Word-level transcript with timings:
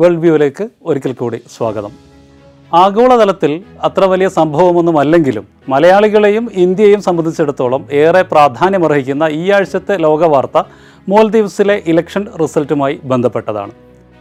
World 0.00 0.20
വ്യൂവിലേക്ക് 0.22 0.64
ഒരിക്കൽ 0.88 1.12
കൂടി 1.20 1.38
സ്വാഗതം. 1.54 1.92
ആഗോളതലത്തിൽ 2.82 3.52
അത്ര 3.86 4.04
വലിയ 4.12 4.28
സംഭവമൊന്നും 4.36 4.96
അല്ലെങ്കിലും 5.02 5.44
മലയാളികളെയും 5.72 6.44
ഇന്ത്യയെയും 6.64 7.00
സംബന്ധിച്ചിടത്തോളം 7.06 7.82
ഏറെ 8.02 8.22
പ്രാധാന്യമർഹിക്കുന്ന 8.30 9.24
ഈ 9.40 9.42
ആഴ്ചത്തെ 9.56 9.94
ലോകവാർത്ത 10.04 10.62
മോൽദീവ്സിലെ 11.12 11.76
ഇലക്ഷൻ 11.92 12.24
റിസൾട്ടുമായി 12.42 12.96
ബന്ധപ്പെട്ടതാണ്. 13.12 13.74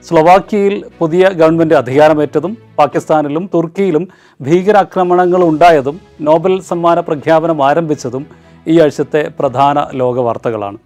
സ്ലൊവാക്യയിൽ 0.08 0.76
പുതിയ 1.00 1.30
ഗവൺമെന്റ് 1.44 1.78
അധികാരമേറ്റതും 1.82 2.56
പാകിസ്ഥാനിലും 2.82 3.46
തുർക്കിയിലും 3.56 4.06
ഭീകരാക്രമണങ്ങൾ 4.48 5.44
ഉണ്ടായതും 5.52 5.98
നോബൽ 6.30 6.56
സമ്മാന 6.72 7.00
പ്രഖ്യാപനം 7.08 7.60
ആരംഭിച്ചതും 7.70 8.26
ഈ 8.68 8.76
ആഴ്ചത്തെ 8.86 9.24
പ്രധാന 9.40 9.88
ലോകവാർത്തകളാണ്. 10.04 10.80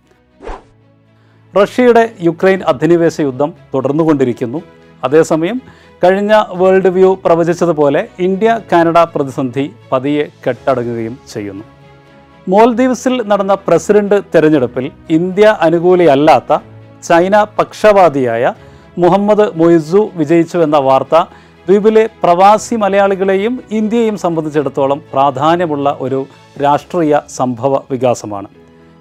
റഷ്യയുടെ 1.53 2.05
യുക്രൈൻ 2.27 2.61
അധിനിവേശ 2.71 3.17
യുദ്ധം 3.21 3.49
തുടർന്നുകൊണ്ടിരിക്കുന്നു. 3.73 4.59
അതേസമയം 5.03 5.57
കഴിഞ്ഞ 6.03 6.33
വേൾഡ് 6.59 6.89
വ്യൂ 6.95 7.09
പ്രവചിച്ചതുപോലെ 7.25 8.01
ഇന്ത്യ 8.27 8.49
കാനഡ 8.71 8.97
പ്രതിസന്ധി 9.13 9.65
പതിയെ 9.91 10.25
കെട്ടടങ്ങുകയും 10.45 11.15
ചെയ്യുന്നു. 11.33 11.63
മോൽദീവ്സിൽ 12.47 13.15
നടന്ന 13.31 13.53
പ്രസിഡന്റ് 13.67 14.17
തെരഞ്ഞെടുപ്പിൽ 14.33 14.85
ഇന്ത്യ 15.17 15.45
അനുകൂലിയല്ലാത്ത 15.67 16.57
ചൈന 17.09 17.35
പക്ഷപാതിയായ 17.59 18.53
മുഹമ്മദ് 18.97 19.45
മൊയ്സു 19.59 20.01
വിജയിച്ചു 20.15 20.57
എന്ന 20.57 20.77
വാർത്ത 20.87 21.15
ദ്വീപിലെ 21.67 22.03
പ്രവാസി 22.23 22.75
മലയാളികളെയും 22.75 23.53
ഇന്ത്യയെയും 23.71 24.17
സംബന്ധിച്ചിടത്തോളം 24.17 24.99
പ്രാധാന്യമുള്ള 25.13 25.97
ഒരു 26.05 26.19
രാഷ്ട്രീയ 26.63 27.21
സംഭവ 27.37 27.79
വികാസമാണ്. 27.91 28.49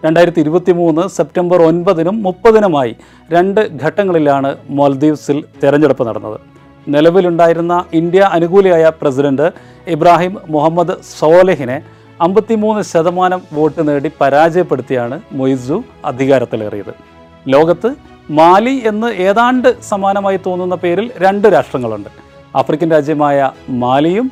രണ്ടായിരത്തി 0.04 0.40
ഇരുപത്തി 0.44 0.72
മൂന്ന് 0.80 1.02
സെപ്റ്റംബർ 1.16 1.58
ഒൻപതിനും 1.68 2.16
മുപ്പതിനുമായി 2.26 2.92
രണ്ട് 3.34 3.60
ഘട്ടങ്ങളിലാണ് 3.82 4.50
മാൽദീവ്സിൽ 4.78 5.38
തെരഞ്ഞെടുപ്പ് 5.62 6.04
നടന്നത്. 6.08 6.38
നിലവിലുണ്ടായിരുന്ന 6.86 7.74
ഇന്ത്യ 8.00 8.20
അനുകൂലിയായ 8.36 8.84
പ്രസിഡന്റ് 9.00 9.46
ഇബ്രാഹിം 9.94 10.32
മുഹമ്മദ് 10.54 10.96
സോലഹിനെ 11.18 11.78
അമ്പത്തിമൂന്ന് 12.26 12.82
ശതമാനം 12.92 13.40
വോട്ട് 13.56 13.82
നേടി 13.88 14.10
പരാജയപ്പെടുത്തിയാണ് 14.20 15.16
മൊയ്സു 15.38 15.78
അധികാരത്തിലേറിയത്. 16.10 16.92
ലോകത്ത് 17.54 17.90
മാലി 18.38 18.74
എന്ന് 18.90 19.08
ഏതാണ്ട് 19.28 19.70
സമാനമായി 19.90 20.38
തോന്നുന്ന 20.46 20.76
പേരിൽ 20.82 21.06
രണ്ട് 21.24 21.46
രാഷ്ട്രങ്ങളുണ്ട്. 21.54 22.10
ആഫ്രിക്കൻ 22.60 22.88
രാജ്യമായ 22.96 23.50
മാലിയും 23.82 24.26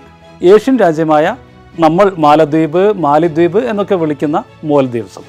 ഏഷ്യൻ 0.52 0.76
രാജ്യമായ 0.84 1.36
നമ്മൾ 1.84 2.06
മാലദ്വീപ് 2.24 2.82
മാലിദ്വീപ് 3.04 3.60
എന്നൊക്കെ 3.70 3.96
വിളിക്കുന്ന 4.02 4.38
മോൽദ്വീപ്സും 4.70 5.26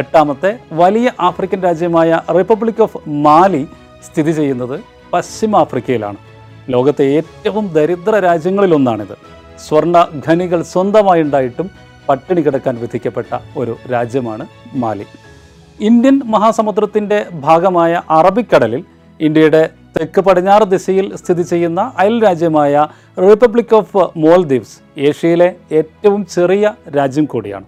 എട്ടാമത്തെ 0.00 0.50
വലിയ 0.72 1.08
ആഫ്രിക്കൻ 1.20 1.60
രാജ്യമായ 1.62 2.20
റിപ്പബ്ലിക് 2.38 2.82
ഓഫ് 2.82 2.98
മാലി 3.26 3.62
സ്ഥിതി 4.06 4.32
ചെയ്യുന്നത് 4.32 4.80
പശ്ചിമ 5.12 5.56
ആഫ്രിക്കയിലാണ് 5.56 6.18
ലോകത്തെ 6.68 7.04
ഏറ്റവും 7.16 7.64
ദരിദ്ര 7.76 8.18
രാജ്യങ്ങളിലൊന്നാണിത്. 8.18 9.16
സ്വർണ 9.66 9.96
ഖനികൾ 10.26 10.62
സ്വന്തമായി 10.62 11.22
ഉണ്ടായിട്ടും 11.22 11.70
പട്ടിണി 12.08 12.40
കിടക്കാൻ 12.40 12.74
വിധിക്കപ്പെട്ട 12.82 13.38
ഒരു 13.56 13.76
രാജ്യമാണ് 13.92 14.46
മാലി. 14.82 15.06
ഇന്ത്യൻ 15.88 16.16
മഹാസമുദ്രത്തിന്റെ 16.34 17.18
ഭാഗമായ 17.46 18.02
അറബിക്കടലിൽ 18.10 18.82
ഇന്ത്യയുടെ 19.20 19.62
തെക്ക് 19.96 20.20
പടിഞ്ഞാറ് 20.26 20.66
ദിശയിൽ 20.72 21.06
സ്ഥിതി 21.16 21.42
ചെയ്യുന്ന 21.42 21.80
അയൽ 22.02 22.14
രാജ്യമായ 22.24 22.86
റിപ്പബ്ലിക് 23.26 23.74
ഓഫ് 23.80 24.04
മോൾദീവ്സ് 24.16 24.76
ഏഷ്യയിലെ 25.08 25.48
ഏറ്റവും 25.80 26.26
ചെറിയ 26.36 26.74
രാജ്യം 26.96 27.24
കൂടിയാണ്. 27.24 27.66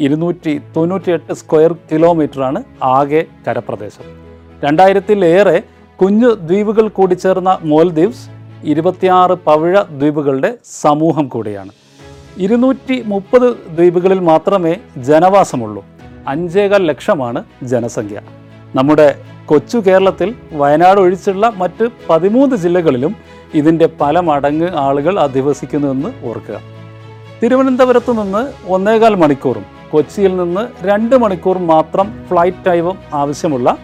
ഇരുന്നൂറ്റി 0.00 0.60
തൊണ്ണൂറ്റിയെട്ട് 0.76 1.32
സ്ക്വയർ 1.32 1.72
കിലോമീറ്ററാണ് 1.90 2.62
ആകെ 2.82 3.24
കരപ്രദേശം. 3.46 4.04
രണ്ടായിരത്തിലേറെ 4.64 5.62
കുഞ്ഞു 6.02 6.28
ദ്വീപുകൾ 6.28 6.88
കൂടി 6.88 7.14
ചേർന്ന 7.14 7.58
മോൽദ്വീപ്സ് 7.62 8.26
ഇരുപത്തിയാറ് 8.64 9.32
പവിഴ 9.46 9.82
ദ്വീപുകളുടെ 9.82 10.58
സമൂഹം 10.80 11.28
കൂടിയാണ്. 11.28 11.72
ഇരുന്നൂറ്റി 12.38 13.02
മുപ്പത് 13.06 13.48
ദ്വീപുകളിൽ 13.76 14.18
മാത്രമേ 14.18 14.76
ജനവാസമുള്ളൂ. 14.96 15.84
അഞ്ചേകാൽ 16.28 16.86
ലക്ഷമാണ് 16.86 17.44
ജനസംഖ്യ. 17.62 18.20
നമ്മുടെ 18.74 19.08
കൊച്ചു 19.46 19.78
കേരളത്തിൽ 19.78 20.34
വയനാട് 20.52 21.00
ഒഴിച്ചുള്ള 21.00 21.52
മറ്റ് 21.56 21.88
പതിമൂന്ന് 22.10 22.56
ജില്ലകളിലും 22.56 23.16
ഇതിന്റെ 23.54 23.88
പല 24.00 24.20
മടങ്ങ് 24.20 24.68
ആളുകൾ 24.86 25.20
അധിവസിക്കുന്നുവെന്ന് 25.20 26.10
ഓർക്കുക. 26.24 26.60
തിരുവനന്തപുരത്തു 27.42 28.12
നിന്ന് 28.12 28.42
ഒന്നേകാൽ 28.72 29.14
മണിക്കൂറും 29.14 29.79
കൊച്ചിയിൽ 29.92 30.36
നിന്ന് 30.36 30.62
രണ്ട് 30.88 31.16
മണിക്കൂർ 31.16 31.58
മാത്രം 31.72 32.26
ഫ്ലൈറ്റ് 32.28 32.64
ടൈമും 32.66 32.96
ആവശ്യമുള്ള 33.14 33.76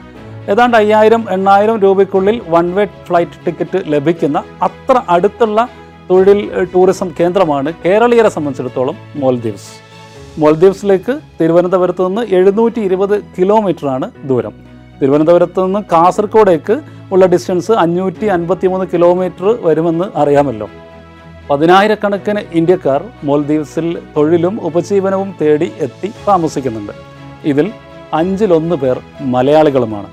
ഏതാണ്ട് 0.53 0.77
അയ്യായിരം 0.77 1.23
എണ്ണായിരം 1.31 1.77
രൂപയ്ക്കുള്ളിൽ 1.79 2.37
വൺ 2.49 2.75
വേ 2.75 2.85
ഫ്ലൈറ്റ് 3.07 3.41
ടിക്കറ്റ് 3.47 3.79
ലഭിക്കുന്ന 3.87 4.39
അത്ര 4.63 5.03
അടുത്തുള്ള 5.09 5.69
തൊഴിൽ 6.11 6.41
ടൂറിസം 6.75 7.09
കേന്ദ്രമാണ് 7.21 7.73
കേരളീയരെ 7.85 8.29
സംബന്ധിച്ചിടത്തോളം 8.29 8.97
മോൽദീവ്സ്. 9.17 9.71
മോൽദീവ്സിലേക്ക് 10.39 11.15
തിരുവനന്തപുരത്ത് 11.41 12.07
നിന്ന് 12.07 12.23
എഴുന്നൂറ്റി 12.39 12.81
ഇരുപത് 12.81 13.17
കിലോമീറ്ററാണ് 13.39 14.11
ദൂരം. 14.31 14.55
തിരുവനന്തപുരത്ത് 15.01 15.65
നിന്ന് 15.65 15.81
കാസർഗോഡേക്ക് 15.93 16.77
ഉള്ള 17.13 17.27
ഡിസ്റ്റൻസ് 17.27 17.73
അഞ്ഞൂറ്റി 17.73 18.27
അൻപത്തി 18.27 18.67
മൂന്ന് 18.67 18.87
കിലോമീറ്റർ 18.93 19.49
വരുമെന്ന് 19.67 20.07
അറിയാമല്ലോ. 20.23 20.69
പതിനായിരക്കണക്കിന് 21.51 22.41
ഇന്ത്യക്കാർ 22.53 23.05
മോൽദീവ്സിൽ 23.25 23.99
തൊഴിലും 24.17 24.61
ഉപജീവനവും 24.67 25.35
തേടി 25.41 25.73
എത്തി 25.79 26.13
താമസിക്കുന്നുണ്ട്. 26.29 26.93
ഇതിൽ 27.45 27.73
അഞ്ചിലൊന്ന് 28.13 28.77
പേർ 28.77 29.01
മലയാളികളുമാണ്. 29.21 30.07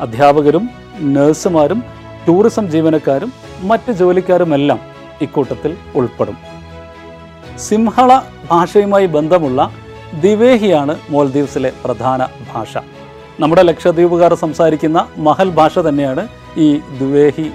അധ്യാപകരും 0.00 0.70
നഴ്സുമാരും 1.00 1.84
ടൂറിസം 2.28 2.70
ജീവനക്കാരും 2.70 3.32
മറ്റ് 3.60 3.92
ജോലിക്കാരുമെല്ലാം 3.92 4.80
ഇക്കൂട്ടത്തിൽ 5.22 5.76
ഉൾപ്പെടും. 5.94 6.36
സിംഹള 7.58 8.20
ഭാഷയുമായി 8.50 9.06
ബന്ധമുള്ള 9.06 9.70
ദിവേഹിയാണ് 10.20 10.98
മോൽദീവ്സിലെ 11.10 11.72
പ്രധാന 11.84 12.28
ഭാഷ. 12.54 12.78
നമ്മുടെ 13.40 13.62
ലക്ഷദ്വീപുകാർ 13.62 14.34
സംസാരിക്കുന്ന 14.34 15.06
മഹൽ 15.16 15.50
ഭാഷ 15.50 15.78
തന്നെയാണ് 15.78 16.28
ഈ 16.56 16.76
ദിവേഹി 16.76 17.50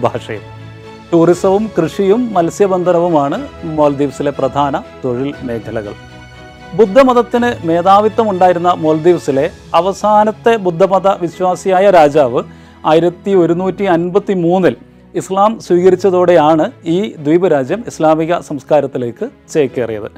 ഭാഷയും. 0.00 0.53
ടൂറിസവും 1.14 1.64
കൃഷിയും 1.74 2.20
മത്സ്യബന്ധനവുമാണ് 2.34 3.36
മോൽദ്വീപ്സിലെ 3.78 4.30
പ്രധാന 4.38 4.74
തൊഴിൽ 5.02 5.28
മേഖലകൾ. 5.48 5.92
ബുദ്ധമതത്തിന് 6.78 7.50
മേധാവിത്വം 7.68 8.26
ഉണ്ടായിരുന്ന 8.32 8.70
മോൽദ്വീപ്സിലെ 8.82 9.44
അവസാനത്തെ 9.80 10.52
ബുദ്ധമത 10.64 11.08
വിശ്വാസിയായ 11.24 11.84
രാജാവ് 11.96 12.40
ആയിരത്തി 12.92 13.32
ഒരുന്നൂറ്റി 13.42 13.84
അൻപത്തി 13.96 14.34
മൂന്നിൽ 14.44 14.74
ഇസ്ലാം 15.20 15.52
സ്വീകരിച്ചതോടെയാണ് 15.66 16.64
ഈ 16.94 16.96
ദ്വീപ് 17.26 17.46
രാജ്യം 17.54 17.84
ഇസ്ലാമിക 17.90 18.38
സംസ്കാരത്തിലേക്ക് 18.48 19.28
ചേക്കേറിയത്. 19.52 20.08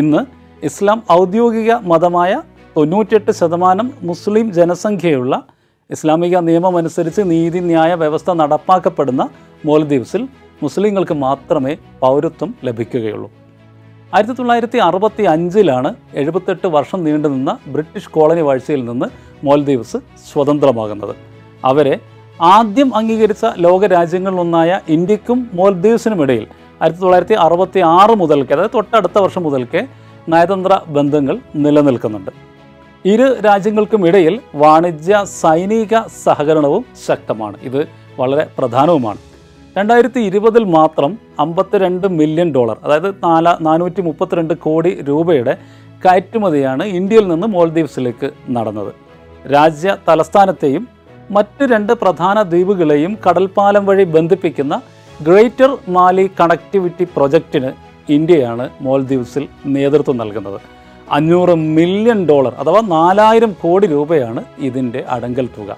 ഇന്ന് 0.00 0.20
ഇസ്ലാം 0.70 1.02
ഔദ്യോഗിക 1.18 1.72
മതമായ 1.92 2.34
തൊണ്ണൂറ്റെട്ട് 2.76 3.32
ശതമാനം 3.40 3.90
മുസ്ലിം 4.10 4.46
ജനസംഖ്യയുള്ള 4.60 5.34
ഇസ്ലാമിക 5.90 6.36
നിയമമനുസരിച്ച് 6.50 7.22
നീതിന്യായ 7.32 7.90
വ്യവസ്ഥ 8.04 8.30
നടപ്പാക്കപ്പെടുന്ന 8.42 9.22
മോൽദീവ്സിൽ 9.64 10.22
മുസ്ലിങ്ങൾക്ക് 10.62 11.14
മാത്രമേ 11.14 11.76
പൗരത്വം 12.00 12.54
ലഭിക്കുകയുള്ളൂ. 12.64 13.30
ആയിരത്തി 14.14 14.32
തൊള്ളായിരത്തി 14.32 14.78
അറുപത്തി 14.78 15.22
അഞ്ചിലാണ് 15.22 15.94
എഴുപത്തെട്ട് 16.14 16.66
വർഷം 16.66 17.04
നീണ്ടുനിന്ന 17.04 17.58
ബ്രിട്ടീഷ് 17.66 18.10
കോളനി 18.10 18.40
വാഴ്ചയിൽ 18.40 18.84
നിന്ന് 18.84 19.06
മോൽദീവ്സ് 19.46 19.96
സ്വതന്ത്രമാകുന്നത്. 20.32 21.16
അവരെ 21.64 22.00
ആദ്യം 22.40 22.94
അംഗീകരിച്ച 22.94 23.46
ലോകരാജ്യങ്ങളിലൊന്നായ 23.56 24.80
ഇന്ത്യക്കും 24.88 25.50
മോൽദീവ്സിനുമിടയിൽ 25.54 26.46
ആയിരത്തി 26.82 27.00
തൊള്ളായിരത്തി 27.00 27.34
അറുപത്തി 27.34 27.80
ആറ് 27.80 28.10
മുതൽക്ക് 28.10 28.52
അതായത് 28.52 28.70
തൊട്ടടുത്ത 28.74 29.18
വർഷം 29.18 29.42
മുതൽക്കേ 29.42 29.86
നയതന്ത്ര 30.28 30.80
ബന്ധങ്ങൾ 30.86 31.38
നിലനിൽക്കുന്നുണ്ട്. 31.56 32.30
ഇരു 33.04 33.40
രാജ്യങ്ങൾക്കും 33.40 34.08
ഇടയിൽ 34.08 34.40
വാണിജ്യ 34.54 35.24
സൈനിക 35.24 36.00
സഹകരണവും 36.24 36.84
ശക്തമാണ്. 37.06 37.56
ഇത് 37.62 37.88
വളരെ 38.18 38.46
പ്രധാനവുമാണ്. 38.58 39.33
രണ്ടായിരത്തി 39.76 40.20
ഇരുപതിൽ 40.28 40.64
മാത്രം 40.74 41.12
അമ്പത്തിരണ്ട് 41.42 42.06
മില്യൺ 42.18 42.48
ഡോളർ 42.56 42.76
അതായത് 42.84 43.08
നാല 43.24 43.56
നാനൂറ്റി 43.66 44.02
മുപ്പത്തിരണ്ട് 44.08 44.54
കോടി 44.64 44.90
രൂപയുടെ 45.08 45.54
കയറ്റുമതിയാണ് 46.04 46.84
ഇന്ത്യയിൽ 46.98 47.28
നിന്ന് 47.28 47.46
മോൾദ്വീപ്സിലേക്ക് 47.54 48.28
നടന്നത്. 48.56 48.92
രാജ്യ 49.54 49.96
തലസ്ഥാനത്തെയും 50.08 50.84
മറ്റ് 51.36 51.64
രണ്ട് 51.72 51.92
പ്രധാന 52.02 52.36
ദ്വീപുകളെയും 52.52 53.12
കടൽപ്പാലം 53.24 53.86
വഴി 53.86 54.04
ബന്ധിപ്പിക്കുന്ന 54.16 54.74
ഗ്രേറ്റർ 55.26 55.70
മാലി 55.96 56.26
കണക്ടിവിറ്റി 56.40 57.04
പ്രൊജക്റ്റിന് 57.16 57.70
ഇന്ത്യയാണ് 58.16 58.64
മോൾദ്വീപ്സിൽ 58.86 59.44
നേതൃത്വം 59.76 60.16
നൽകുന്നത്. 60.22 60.60
അഞ്ഞൂറ് 61.16 61.54
മില്യൺ 61.76 62.20
ഡോളർ 62.30 62.54
അഥവാ 62.62 62.80
നാലായിരം 62.96 63.52
കോടി 63.62 63.86
രൂപയാണ് 63.94 64.42
ഇതിന്റെ 64.68 65.04
അടങ്കൽ 65.16 65.48
തുക. 65.58 65.70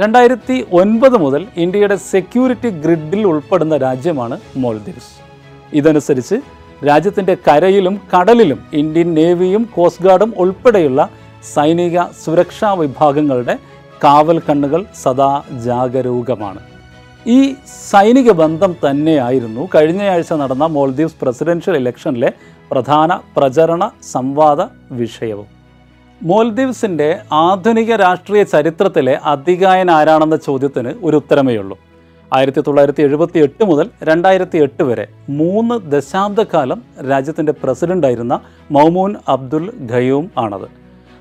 രണ്ടായിരത്തി 0.00 0.66
ഒൻപത് 0.72 1.16
മുതൽ 1.16 1.46
ഇന്ത്യയുടെ 1.56 1.96
സെക്യൂരിറ്റി 1.96 2.68
ഗ്രിഡിൽ 2.68 3.22
ഉൾപ്പെടുന്ന 3.26 3.76
രാജ്യമാണ് 3.76 4.40
മോൾദീവ്സ്. 4.56 5.14
ഇതനുസരിച്ച് 5.72 6.36
രാജ്യത്തിന്റെ 6.86 7.34
കരയിലും 7.34 8.00
കടലിലും 8.12 8.60
ഇന്ത്യൻ 8.72 9.14
നേവിയും 9.14 9.68
കോസ്റ്റ് 9.74 10.04
ഗാർഡും 10.04 10.34
ഉൾപ്പെടെയുള്ള 10.36 11.08
സൈനിക 11.54 12.04
സുരക്ഷാ 12.24 12.72
വിഭാഗങ്ങളുടെ 12.74 13.58
കാവൽ 14.04 14.38
കണ്ണുകൾ 14.38 14.84
സദാ 15.02 15.42
ജാഗരൂകമാണ്. 15.64 16.62
ഈ 17.26 17.54
സൈനിക 17.90 18.30
ബന്ധം 18.30 18.76
തന്നെയായിരുന്നു 18.86 19.68
കഴിഞ്ഞയാഴ്ച 19.74 20.32
നടന്ന 20.32 20.66
മോൾദീവ്സ് 20.66 21.20
പ്രസിഡൻഷ്യൽ 21.22 21.76
ഇലക്ഷനിലെ 21.76 22.32
പ്രധാന 22.70 23.20
പ്രചരണ 23.36 23.90
സംവാദ 24.12 24.60
വിഷയവും. 24.90 25.57
മോൾദീവ്സിന്റെ 26.26 27.08
ആധുനിക 27.32 27.96
രാഷ്ട്രീയ 27.96 28.42
ചരിത്രത്തിലെ 28.52 29.12
അധികായൻ 29.32 29.90
ആരാണെന്ന 29.90 30.36
ചോദ്യത്തിന് 30.46 30.90
ഒരു 31.06 31.16
ഉത്തരമേ 31.20 31.54
ഉള്ളൂ. 31.56 31.76
ആയിരത്തി 32.32 32.60
തൊള്ളായിരത്തി 32.60 33.02
എഴുപത്തി 33.02 33.38
എട്ട് 33.38 33.64
മുതൽ 33.64 33.86
രണ്ടായിരത്തി 34.08 34.58
എട്ട് 34.64 34.82
വരെ 34.88 35.04
മൂന്ന് 35.40 35.76
ദശാബ്ദക്കാലം 35.92 36.80
രാജ്യത്തിന്റെ 37.10 37.52
പ്രസിഡന്റായിരുന്ന 37.62 38.40
മൗമൂൻ 38.76 39.14
അബ്ദുൽ 39.34 39.66
ഖയൂം 39.92 40.26
ആണത്. 40.44 40.66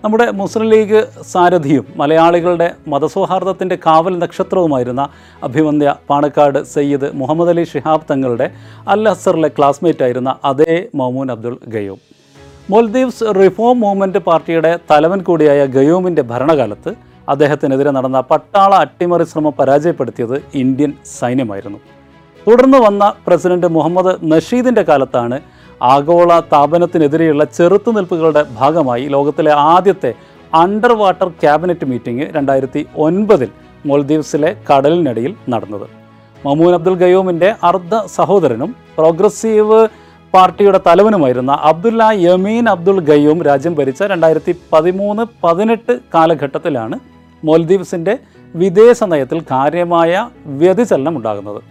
നമ്മുടെ 0.04 0.32
മുസ്ലിം 0.42 0.68
ലീഗ് 0.74 1.04
സാരഥിയും 1.34 1.86
മലയാളികളുടെ 1.96 2.72
മതസൗഹാർദ്ദത്തിന്റെ 2.88 3.78
കാവൽ 3.86 4.20
നക്ഷത്രവുമായിരുന്ന 4.24 5.10
അഭിമന്യ 5.44 5.96
പാണക്കാട് 6.10 6.64
സയ്യിദ് 6.76 7.10
മുഹമ്മദ് 7.22 7.50
അലി 7.50 7.64
ഷിഹാബ് 7.74 8.10
തങ്ങളുടെ 8.12 8.50
അൽ 8.96 9.10
അസറിലെ 9.16 9.52
ക്ലാസ്മേറ്റ് 9.58 10.06
ആയിരുന്ന 10.08 10.34
അതേ 10.52 10.76
മൗമൂൻ 10.96 11.30
അബ്ദുൽ 11.32 11.58
ഖയൂം. 11.76 12.00
മോൽദീവ്സ് 12.72 13.26
റിഫോം 13.38 13.76
മൂവ്മെന്റ് 13.82 14.20
പാർട്ടിയുടെ 14.28 14.72
തലവൻ 14.92 15.20
കൂടിയായ 15.28 15.60
ഗയൂമിന്റെ 15.76 16.24
ഭരണകാലത്ത് 16.32 16.92
അദ്ദേഹത്തിനെതിരെ 17.34 17.92
നടന്ന 17.98 18.20
പട്ടാള 18.32 18.72
അട്ടിമറി 18.86 19.24
ശ്രമം 19.24 19.54
പരാജയപ്പെടുത്തിയത് 19.60 20.36
ഇന്ത്യൻ 20.62 20.92
സൈന്യമായിരുന്നു. 21.20 21.80
തുടർന്ന് 22.48 22.78
വന്ന 22.78 23.04
പ്രസിഡന്റ് 23.28 23.68
മുഹമ്മദ് 23.68 24.14
നഷീദിന്റെ 24.32 24.84
കാലത്താണ് 24.90 25.38
ആഗോള 25.94 26.40
താപനത്തിനെതിരെയുള്ള 26.54 27.44
ചെറുത്തുനിൽപ്പുകളുടെ 27.58 28.44
ഭാഗമായി 28.60 29.06
ലോകത്തിലെ 29.16 29.54
ആദ്യത്തെ 29.74 30.12
അണ്ടർ 30.62 30.94
വാട്ടർ 31.02 31.30
ക്യാബിനറ്റ് 31.44 31.88
മീറ്റിംഗ് 31.92 32.28
രണ്ടായിരത്തി 32.38 32.84
ഒൻപതിൽ 33.06 33.50
മൊൽദീവ്സിലെ 33.86 34.52
കടലിനടിയിൽ 34.70 35.34
നടന്നത്. 35.54 35.88
മമൂൻ 36.46 36.74
അബ്ദുൽ 36.74 36.98
ഗയൂമിന്റെ 37.04 37.56
അർദ്ധ 37.70 37.96
സഹോദരനും 38.18 38.76
പ്രോഗ്രസീവ് 38.98 39.80
പാർട്ടിയുടെ 40.34 40.80
തലവനുമായിരുന്ന 40.88 41.52
അബ്ദുല്ല 41.52 42.04
യമീൻ 42.12 42.70
അബ്ദുൽ 42.70 43.00
ഗയ്യൂം 43.00 43.44
രാജ്യം 43.44 43.76
ഭരിച്ച 43.76 44.04
രണ്ടായിരത്തി 44.04 44.56
പതിമൂന്ന് 44.74 45.24
പതിനെട്ട് 45.44 46.00
കാലഘട്ടത്തിലാണ് 46.14 47.00
മൊൽദീവ്സിന്റെ 47.46 48.14
വിദേശ 48.56 49.04
നയത്തിൽ 49.04 49.40
കാര്യമായ 49.52 50.30
വ്യതിചലനം 50.46 51.18
ഉണ്ടാകുന്നത്. 51.18 51.62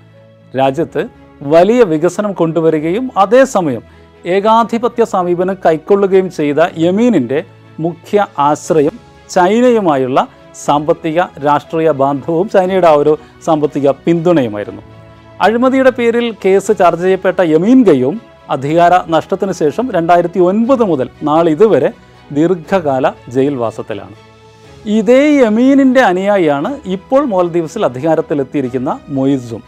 രാജ്യത്ത് 0.58 1.02
വലിയ 1.42 1.82
വികസനം 1.82 2.32
കൊണ്ടുവരികയും 2.32 3.10
അതേസമയം 3.16 3.82
ഏകാധിപത്യ 4.26 5.04
സമീപനം 5.04 5.56
കൈക്കൊള്ളുകയും 5.66 6.30
ചെയ്ത 6.30 6.56
യമീനിന്റെ 6.78 7.44
മുഖ്യ 7.80 8.26
ആശ്രയം 8.38 8.94
ചൈനയുമായുള്ള 9.30 10.26
സാമ്പത്തിക 10.64 11.20
രാഷ്ട്രീയ 11.46 11.90
ബാന്ധവും 11.90 12.48
ചൈനയുടെ 12.48 12.86
ആ 12.86 12.92
ഒരു 12.92 13.18
സാമ്പത്തിക 13.44 13.90
പിന്തുണയുമായിരുന്നു. 14.04 14.82
അഴിമതിയുടെ 15.40 15.90
പേരിൽ 15.90 16.34
കേസ് 16.44 16.72
ചാർജ് 16.78 17.02
ചെയ്യപ്പെട്ട 17.02 17.40
യമീൻ 17.40 17.84
ഗയും 17.84 18.20
അധികാര 18.50 19.04
നഷ്ടത്തിന് 19.08 19.52
ശേഷം 19.52 19.90
രണ്ടായിരത്തി 19.90 20.38
ഒൻപത് 20.38 20.84
മുതൽ 20.84 21.08
നാളിതുവരെ 21.22 21.92
ദീർഘകാല 22.32 23.12
ജയിൽവാസത്തിലാണ്. 23.28 24.14
ഇതേ 24.86 25.44
യമീനിന്റെ 25.44 26.00
അനുയായിയാണ് 26.00 26.80
ഇപ്പോൾ 26.84 27.24
മോൽദീവ്സിൽ 27.24 27.84
അധികാരത്തിലെത്തിയിരിക്കുന്ന 27.84 29.00
മൊയ്സും. 29.08 29.62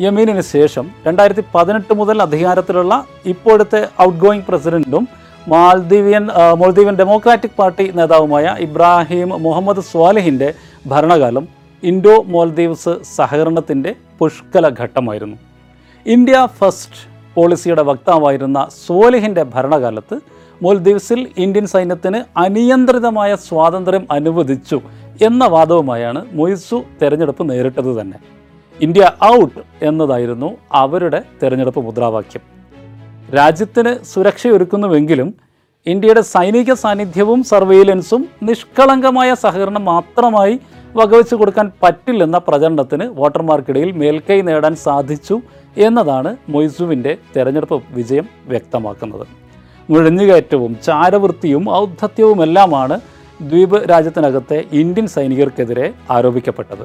യമീനിന് 0.00 0.40
ശേഷം 0.40 0.90
രണ്ടായിരത്തി 1.06 1.44
പതിനെട്ട് 1.54 1.94
മുതൽ 1.94 2.22
അധികാരത്തിലുള്ള 2.22 3.06
ഇപ്പോഴത്തെ 3.24 3.88
ഔട്ട് 4.00 4.18
ഗോയിങ് 4.18 4.42
പ്രസിഡന്റും 4.48 5.08
മാൽദ്വീവിയൻ 5.48 6.30
ആ, 6.30 6.54
ഡെമോക്രാറ്റിക് 6.96 7.56
പാർട്ടി 7.56 7.92
നേതാവുമായ 7.94 8.56
ഇബ്രാഹിം 8.60 9.28
മുഹമ്മദ് 9.28 9.80
സ്വാലിഹിന്റെ 9.80 10.54
ഭരണകാലം 10.86 11.48
ഇൻഡോ 11.82 12.22
മോൽദ്വീവ്സ് 12.22 13.04
സഹകരണത്തിന്റെ 13.16 13.94
പുഷ്കല 14.18 14.68
ഘട്ടമായിരുന്നു. 14.68 15.36
ഇന്ത്യ 16.06 16.48
ഫസ്റ്റ് 16.60 17.11
പോളിസിയുടെ 17.36 17.82
വക്താവായിരുന്ന 17.82 18.68
സോലിഹിന്റെ 18.86 19.42
ഭരണകാലത്ത് 19.54 20.16
മോൽദീവ്സിൽ 20.62 21.20
ഇന്ത്യൻ 21.38 21.66
സൈന്യത്തിന് 21.66 22.18
അനിയന്ത്രിതമായ 22.36 23.34
സ്വാതന്ത്ര്യം 23.34 24.04
അനുവദിച്ചു 24.10 24.80
എന്ന 25.22 25.44
വാദവുമായാണ് 25.46 26.20
മൊയ്സു 26.32 26.82
തെരഞ്ഞെടുപ്പ് 27.02 27.50
നേരിട്ടത് 27.50 28.00
തന്നെ. 28.00 28.18
ഇന്ത്യ 28.80 29.12
ഔട്ട് 29.24 29.60
എന്നതായിരുന്നു 29.82 30.48
അവരുടെ 30.72 31.22
തെരഞ്ഞെടുപ്പ് 31.42 31.80
മുദ്രാവാക്യം. 31.84 32.42
രാജ്യത്തിന് 33.34 34.04
സുരക്ഷയൊരുക്കുന്നുവെങ്കിലും 34.04 35.34
ഇന്ത്യയുടെ 35.86 36.20
സൈനിക 36.20 36.72
സാന്നിധ്യവും 36.72 37.44
സർവെയിലൻസും 37.44 38.28
നിഷ്കളങ്കമായ 38.42 39.34
സഹകരണം 39.34 39.84
മാത്രമായി 39.84 40.60
വകവെച്ചു 40.96 41.34
കൊടുക്കാൻ 41.34 41.72
പറ്റില്ലെന്ന 41.82 42.38
പ്രചരണത്തിന് 42.38 43.04
വോട്ടർമാർക്കിടയിൽ 43.04 43.92
മേൽക്കൈ 43.92 44.40
നേടാൻ 44.42 44.76
സാധിച്ചു 44.76 45.36
എന്നതാണ് 45.76 46.36
മൊയ്സുവിന്റെ 46.48 47.16
തെരഞ്ഞെടുപ്പ് 47.36 47.82
വിജയം 47.90 48.28
വ്യക്തമാക്കുന്നത്. 48.46 49.26
നുഴഞ്ഞുകയറ്റവും 49.90 50.76
ചാരവൃത്തിയും 50.86 51.74
ഔദ്ധത്യവുമെല്ലാമാണ് 51.74 53.00
ദ്വീപ് 53.42 53.90
രാജ്യത്തിനകത്തെ 53.90 54.64
ഇന്ത്യൻ 54.72 55.06
സൈനികർക്കെതിരെ 55.06 55.94
ആരോപിക്കപ്പെട്ടത്. 56.10 56.84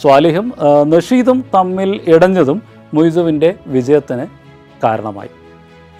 സ്വാലിഹും 0.00 0.52
നഷീദും 0.86 1.44
തമ്മിൽ 1.54 2.00
ഇടഞ്ഞതും 2.08 2.62
മൊയ്സുവിന്റെ 2.94 3.54
വിജയത്തിന് 3.66 4.26
കാരണമായി. 4.84 5.28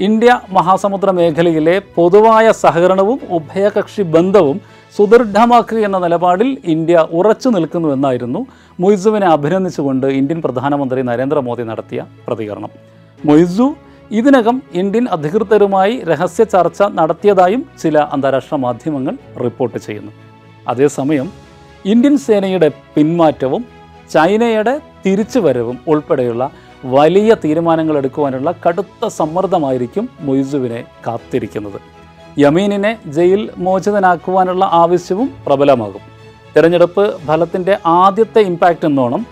ഇന്ത്യ 0.01 0.41
മഹാസമുദ്ര 0.51 1.11
മേഖലയിലെ 1.11 1.79
പൊതുവായ 1.95 2.53
സഹകരണവും 2.53 3.21
ഉഭയകക്ഷി 3.31 4.03
ബന്ധവും 4.03 4.61
സുദൃഢമാക്കുക 4.99 5.81
എന്ന 5.87 5.99
നിലപാടിൽ 6.05 6.49
ഇന്ത്യ 6.75 7.03
ഉറച്ചു 7.19 7.49
നിൽക്കുന്നുവെന്നായിരുന്നു 7.55 8.41
മൊയ്സുവിനെ 8.83 9.27
അഭിനന്ദിച്ചുകൊണ്ട് 9.35 10.07
ഇന്ത്യൻ 10.21 10.39
പ്രധാനമന്ത്രി 10.45 11.01
നരേന്ദ്രമോദി 11.09 11.65
നടത്തിയ 11.69 12.01
പ്രതികരണം. 12.27 12.73
മൊയ്സു 13.29 13.67
ഇതിനകം 14.19 14.57
ഇന്ത്യൻ 14.81 15.05
അധികൃതരുമായി 15.17 15.95
രഹസ്യ 16.11 16.45
ചർച്ച 16.55 16.81
നടത്തിയതായും 16.99 17.63
ചില 17.83 17.99
അന്താരാഷ്ട്ര 18.15 18.57
മാധ്യമങ്ങൾ 18.65 19.15
റിപ്പോർട്ട് 19.45 19.79
ചെയ്യുന്നു. 19.87 20.13
അതേസമയം 20.73 21.29
ഇന്ത്യൻ 21.93 22.17
സേനയുടെ 22.25 22.71
പിന്മാറ്റവും 22.97 23.65
ചൈനയുടെ 24.15 24.75
തിരിച്ചുവരവും 25.05 25.79
ഉൾപ്പെടെയുള്ള 25.93 26.51
വലിയ 26.97 27.31
തീരുമാനങ്ങൾ 27.45 27.97
എടുക്കുവാനുള്ള 28.03 28.49
കടുത്ത 28.67 29.07
സമ്മർദ്ദമായിരിക്കും 29.19 30.09
മൊയ്സുവിനെ 30.27 30.81
കാത്തിരിക്കുന്നത്. 31.07 31.98
യമീനിനെ 32.43 32.91
ജയിൽ 33.17 33.41
മോചിതനാക്കുവാനുള്ള 33.67 34.65
ആവശ്യവും 34.83 35.29
പ്രബലമാകും. 35.47 36.03
തെരഞ്ഞെടുപ്പ് 36.55 37.05
ഫലത്തിന്റെ 37.27 37.75
ആദ്യത്തെ 38.03 38.41
ഇമ്പാക്റ്റ് 38.51 38.87
എന്നോണം 38.89 39.23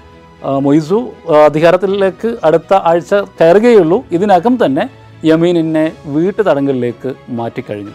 മൊയ്സു 0.65 0.99
അധികാരത്തിലേക്ക് 1.47 2.29
അടുത്ത 2.47 2.73
ആഴ്ച 2.91 3.13
കയറുകയുള്ളൂ. 3.39 3.99
ഇതിനകം 4.17 4.55
തന്നെ 4.63 4.85
യമീനിനെ 5.31 5.85
വീട്ടുതടങ്കലിലേക്ക് 6.15 7.11
മാറ്റിക്കഴിഞ്ഞു. 7.39 7.95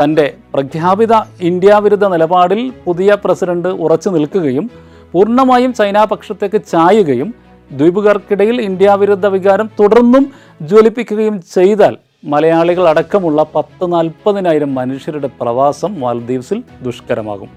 തന്റെ 0.00 0.26
പ്രഖ്യാപിത 0.54 1.14
ഇന്ത്യ 1.48 1.72
വിരുദ്ധ 1.84 2.06
നിലപാടിൽ 2.14 2.60
പുതിയ 2.86 3.16
പ്രസിഡന്റ് 3.24 3.70
ഉറച്ചു 3.84 4.10
നിൽക്കുകയും 4.14 4.66
പൂർണമായും 5.12 5.72
ചൈന 5.80 5.98
പക്ഷത്തേക്ക് 6.12 6.58
ചായുകയും 6.72 7.28
ദ്വീപുകാർക്കിടയിൽ 7.70 8.56
ഇന്ത്യ 8.68 8.94
വിരുദ്ധ 9.02 9.26
വികാരം 9.34 9.68
തുടർന്നും 9.80 10.24
ജ്വലിപ്പിക്കുകയും 10.70 11.36
ചെയ്താൽ 11.56 11.94
മലയാളികൾ 12.24 12.88
അടക്കമുള്ള 12.88 13.46
പത്ത് 13.54 13.92
നാൽപ്പതിനായിരം 13.92 14.74
മനുഷ്യരുടെ 14.74 15.30
പ്രവാസം 15.40 16.00
മാലദ്വീപ്സിൽ 16.00 16.62
ദുഷ്കരമാകും. 16.82 17.48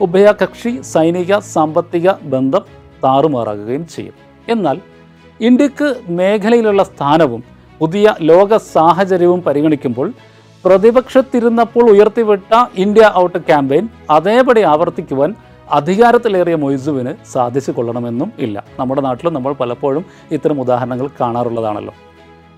ഉഭയകക്ഷി 0.00 0.82
സൈനിക 0.82 1.38
സാമ്പത്തിക 1.38 2.10
ബന്ധം 2.22 2.64
താറുമാറാകുകയും 3.04 3.88
ചെയ്യും. 3.88 4.14
എന്നാൽ 4.48 4.80
ഇന്ത്യയ്ക്ക് 5.40 5.94
മേഖലയിലുള്ള 6.08 6.82
സ്ഥാനവും 6.82 7.44
പുതിയ 7.78 8.14
ലോക 8.20 8.56
സാഹചര്യവും 8.56 9.42
പരിഗണിക്കുമ്പോൾ 9.42 10.12
പ്രതിപക്ഷത്തിരുന്നപ്പോൾ 10.64 11.90
ഉയർത്തിവിട്ട 11.90 12.52
ഇന്ത്യ 12.78 13.12
ഔട്ട് 13.16 13.38
ക്യാമ്പയിൻ 13.38 13.88
അതേപടി 14.10 14.60
ആവർത്തിക്കുവാൻ 14.60 15.34
അധികാരത്തിലേറിയ 15.70 16.54
മൊയ്സുവിന് 16.54 17.14
സാധിച്ചു 17.32 17.70
കൊള്ളണമെന്നും 17.70 18.32
ഇല്ല. 18.38 18.64
നമ്മുടെ 18.78 19.00
നാട്ടിലും 19.00 19.34
നമ്മൾ 19.34 19.52
പലപ്പോഴും 19.52 20.04
ഇത്തരം 20.30 20.60
ഉദാഹരണങ്ങൾ 20.60 21.08
കാണാറുള്ളതാണല്ലോ. 21.20 21.94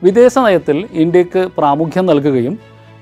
വിദേശ 0.02 0.34
നയത്തിൽ 0.38 0.78
ഇന്ത്യയ്ക്ക് 0.92 1.42
പ്രാമുഖ്യം 1.58 2.06
നൽകുകയും 2.06 2.54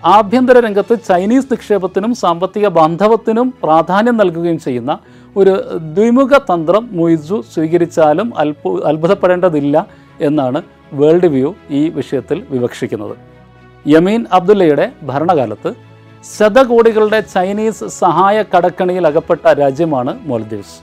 ആഭ്യന്തര 0.05 0.59
രംഗത്ത് 0.61 0.95
ചൈനീസ് 1.09 1.49
നിക്ഷേപത്തിനും 1.53 2.15
സാമ്പത്തിക 2.15 2.67
ബാന്ധവത്തിനും 2.69 3.55
പ്രാധാന്യം 3.63 4.17
നൽകുകയും 4.17 4.59
ചെയ്യുന്ന 4.59 4.93
ഒരു 5.37 5.53
ദ്വിമുഖ 5.97 6.39
തന്ത്രം 6.51 6.85
മൊയ്സു 6.93 7.45
സ്വീകരിച്ചാലും 7.55 8.29
അത്ഭു 8.39 8.71
അത്ഭുതപ്പെടേണ്ടതില്ല 8.91 9.87
എന്നാണ് 10.21 10.63
വേൾഡ് 10.93 11.27
വ്യൂ 11.27 11.55
ഈ 11.71 11.83
വിഷയത്തിൽ 11.89 12.39
വിവക്ഷിക്കുന്നത്. 12.51 13.15
യമീൻ 13.87 14.23
അബ്ദുല്ലയുടെ 14.33 14.93
ഭരണകാലത്ത് 15.03 15.73
ശതകോടികളുടെ 16.25 17.21
ചൈനീസ് 17.35 17.85
സഹായ 18.03 18.45
കടക്കണിയിൽ 18.53 19.07
അകപ്പെട്ട 19.07 19.47
രാജ്യമാണ് 19.63 20.19
മോൽദീവ്സ്. 20.23 20.77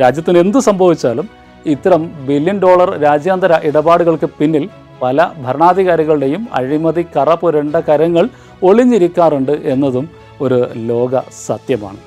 രാജ്യത്തിന് 0.00 0.38
എന്തു 0.38 0.58
സംഭവിച്ചാലും 0.58 1.28
ഇത്തരം 1.66 2.02
ബില്യൺ 2.28 2.58
ഡോളർ 2.58 2.90
രാജ്യാന്തര 3.06 3.58
ഇടപാടുകൾക്ക് 3.64 4.28
പിന്നിൽ 4.38 4.64
പല 5.02 5.30
ഭരണാധികാരികളുടെയും 5.44 6.48
അഴിമതി 6.54 7.06
കറ 7.16 7.34
പുരണ്ട 7.34 7.76
കരങ്ങൾ 7.76 8.28
ഒളിഞ്ഞിരിക്കാറുണ്ട് 8.62 9.52
എന്നതും 9.52 10.08
ഒരു 10.40 10.66
ലോക 10.76 11.20
സത്യമാണ്. 11.46 11.98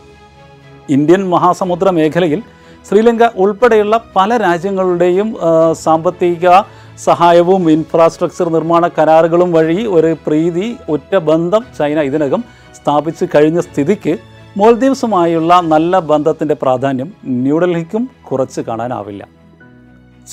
ഇന്ത്യൻ 0.90 1.30
മഹാസമുദ്ര 1.30 1.90
മേഖലയിൽ 1.90 2.44
ശ്രീലങ്ക 2.90 3.24
ഉൾപ്പെടെയുള്ള 3.36 4.00
പല 4.16 4.38
രാജ്യങ്ങളുടെയും 4.38 5.38
സാമ്പത്തിക 5.74 6.50
സഹായവും 6.98 7.72
ഇൻഫ്രാസ്ട്രക്ചർ 7.72 8.50
നിർമ്മാണ 8.50 8.88
കരാറുകളും 8.88 9.52
വഴി 9.52 9.86
ഒരു 9.86 10.16
പ്രീതി 10.28 10.76
ഒറ്റ 10.90 11.16
ബന്ധം 11.16 11.64
ചൈന 11.80 12.00
ഇതിനകം 12.00 12.44
സ്ഥാപിച്ച് 12.76 13.26
കഴിഞ്ഞ 13.36 13.60
സ്ഥിതിക്ക് 13.60 14.18
മോൽദീവ്സുമായുള്ള 14.58 15.60
നല്ല 15.60 16.00
ബന്ധത്തിന്റെ 16.00 16.56
പ്രാധാന്യം 16.62 17.14
ന്യൂഡൽഹിക്കും 17.26 18.10
കുറച്ച് 18.32 18.62
കാണാനാവില്ല. 18.62 19.28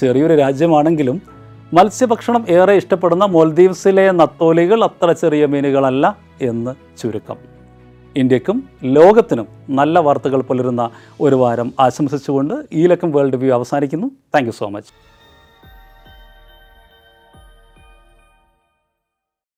ചെറിയൊരു 0.01 0.35
രാജ്യമാണെങ്കിലും 0.35 1.32
മത്സ്യഭക്ഷണം 1.75 2.45
ഏറെ 2.49 2.73
ഇഷ്ടപ്പെടുന്ന 2.73 3.25
മൊൽദീവ്സിലെ 3.25 4.11
നത്തോലികൾ 4.11 4.85
അത്ര 4.85 5.13
ചെറിയ 5.13 5.47
മീനുകളല്ല 5.47 6.19
എന്ന് 6.43 6.75
ചുരുക്കം. 6.99 7.37
ഇന്ത്യക്കും 8.17 8.65
ലോകത്തിനും 8.85 9.47
നല്ല 9.71 9.99
വാർത്തകൾ 9.99 10.41
പുലരുന്ന 10.43 10.91
ഒരു 11.21 11.35
വാരം 11.35 11.73
ആശംസിച്ചുകൊണ്ട് 11.81 12.55
ഈ 12.73 12.87
ലക്കം 12.87 13.13
വേൾഡ് 13.13 13.37
വ്യൂ 13.37 13.55
അവസാനിക്കുന്നു. 13.55 14.11
Thank 14.35 14.51
so 14.51 14.69
much. 14.69 15.12